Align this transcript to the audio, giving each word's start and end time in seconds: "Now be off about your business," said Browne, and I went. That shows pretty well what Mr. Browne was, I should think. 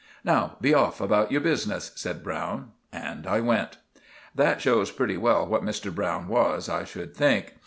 "Now 0.23 0.57
be 0.59 0.73
off 0.73 0.99
about 0.99 1.31
your 1.31 1.41
business," 1.41 1.91
said 1.93 2.23
Browne, 2.23 2.71
and 2.91 3.27
I 3.27 3.39
went. 3.39 3.77
That 4.33 4.59
shows 4.59 4.89
pretty 4.89 5.15
well 5.17 5.45
what 5.45 5.61
Mr. 5.63 5.93
Browne 5.93 6.27
was, 6.27 6.67
I 6.67 6.85
should 6.85 7.15
think. 7.15 7.53